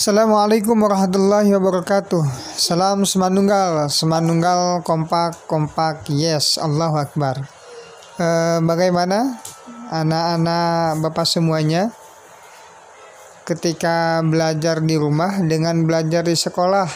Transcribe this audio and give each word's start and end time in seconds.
Assalamualaikum 0.00 0.80
warahmatullahi 0.80 1.52
wabarakatuh. 1.60 2.24
Salam 2.56 3.04
semanunggal, 3.04 3.84
semanunggal 3.92 4.80
kompak 4.80 5.44
kompak. 5.44 6.08
Yes, 6.08 6.56
Allahu 6.56 6.96
Akbar. 6.96 7.44
E, 8.16 8.28
bagaimana 8.64 9.44
anak-anak 9.92 11.04
bapak 11.04 11.28
semuanya 11.28 11.92
ketika 13.44 14.24
belajar 14.24 14.80
di 14.80 14.96
rumah 14.96 15.36
dengan 15.44 15.84
belajar 15.84 16.24
di 16.24 16.32
sekolah? 16.32 16.88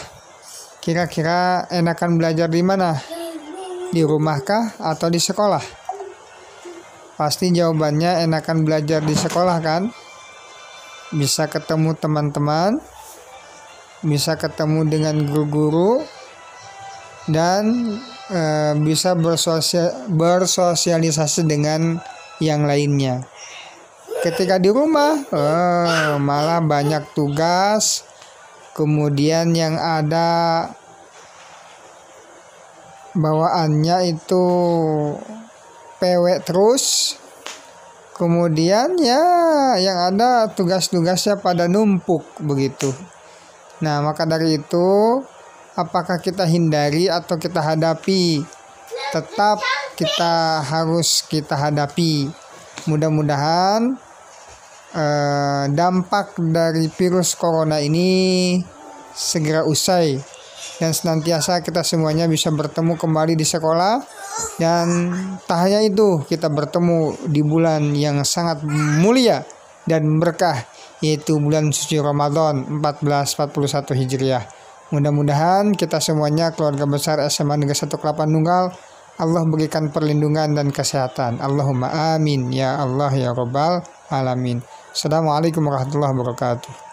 Kira-kira 0.81 1.69
enakan 1.69 2.17
belajar 2.17 2.49
di 2.49 2.65
mana? 2.65 2.97
Di 3.93 4.01
rumahkah 4.01 4.81
atau 4.81 5.13
di 5.13 5.21
sekolah? 5.21 5.61
Pasti 7.21 7.53
jawabannya 7.53 8.25
enakan 8.25 8.65
belajar 8.65 9.05
di 9.05 9.13
sekolah 9.13 9.61
kan? 9.61 9.93
Bisa 11.13 11.45
ketemu 11.45 11.93
teman-teman, 11.93 12.81
bisa 14.05 14.37
ketemu 14.37 14.85
dengan 14.85 15.15
guru-guru, 15.25 16.05
dan 17.25 17.97
e, 18.29 18.41
bisa 18.85 19.17
bersosial, 19.17 20.05
bersosialisasi 20.13 21.41
dengan 21.49 21.97
yang 22.37 22.69
lainnya. 22.69 23.25
Ketika 24.21 24.61
di 24.61 24.69
rumah, 24.69 25.17
e, 25.25 25.43
malah 26.21 26.61
banyak 26.61 27.17
tugas, 27.17 28.05
kemudian 28.77 29.57
yang 29.57 29.79
ada 29.81 30.69
bawaannya 33.15 34.11
itu 34.11 34.45
PW 36.03 36.43
terus 36.43 37.15
kemudian 38.19 38.99
ya 38.99 39.23
yang 39.79 40.11
ada 40.11 40.51
tugas-tugasnya 40.51 41.39
pada 41.39 41.71
numpuk 41.71 42.27
begitu 42.43 42.91
nah 43.83 43.99
maka 44.03 44.23
dari 44.23 44.59
itu 44.59 45.19
apakah 45.75 46.17
kita 46.23 46.47
hindari 46.47 47.11
atau 47.11 47.35
kita 47.35 47.59
hadapi? 47.59 48.41
Tetap 49.11 49.59
kita 49.99 50.63
harus 50.63 51.23
kita 51.27 51.55
hadapi. 51.55 52.31
Mudah-mudahan 52.87 53.95
eh, 54.95 55.65
dampak 55.71 56.39
dari 56.39 56.87
virus 56.91 57.35
corona 57.35 57.79
ini 57.83 58.59
segera 59.15 59.63
usai 59.63 60.19
dan 60.75 60.91
senantiasa 60.91 61.63
kita 61.63 61.87
semuanya 61.87 62.27
bisa 62.27 62.51
bertemu 62.51 62.99
kembali 62.99 63.39
di 63.39 63.47
sekolah 63.47 64.03
dan 64.59 64.87
tak 65.47 65.67
hanya 65.67 65.79
itu 65.87 66.27
kita 66.27 66.51
bertemu 66.51 67.15
di 67.31 67.39
bulan 67.39 67.95
yang 67.95 68.19
sangat 68.27 68.59
mulia 68.99 69.47
dan 69.85 70.21
berkah 70.21 70.65
yaitu 71.01 71.37
bulan 71.37 71.69
suci 71.69 72.01
Ramadan 72.01 72.81
1441 72.81 73.93
Hijriah. 73.93 74.43
Mudah-mudahan 74.93 75.73
kita 75.73 75.97
semuanya 75.97 76.53
keluarga 76.53 76.85
besar 76.85 77.17
SMA 77.29 77.57
Negeri 77.57 77.73
1 77.73 77.89
Kelapa 77.97 78.29
Nunggal 78.29 78.69
Allah 79.15 79.43
berikan 79.47 79.89
perlindungan 79.89 80.53
dan 80.53 80.69
kesehatan. 80.75 81.39
Allahumma 81.39 82.17
amin 82.17 82.51
ya 82.51 82.83
Allah 82.83 83.09
ya 83.15 83.31
Rabbal 83.31 83.81
alamin. 84.11 84.59
Assalamualaikum 84.91 85.63
warahmatullahi 85.63 86.13
wabarakatuh. 86.13 86.84